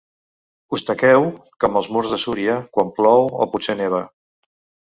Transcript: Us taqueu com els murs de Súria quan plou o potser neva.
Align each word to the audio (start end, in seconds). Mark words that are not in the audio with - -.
Us 0.77 0.83
taqueu 0.87 1.25
com 1.65 1.77
els 1.81 1.91
murs 1.97 2.15
de 2.15 2.19
Súria 2.25 2.57
quan 2.79 2.93
plou 2.97 3.31
o 3.47 3.49
potser 3.55 3.81
neva. 3.83 4.05